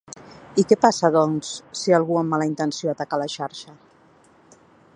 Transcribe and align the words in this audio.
I 0.61 0.63
què 0.69 0.77
passa, 0.85 1.11
doncs, 1.15 1.51
si 1.81 1.95
algú 1.97 2.17
amb 2.21 2.35
mala 2.35 2.47
intenció 2.53 2.95
ataca 2.95 3.21
la 3.25 3.31
xarxa? 3.35 3.77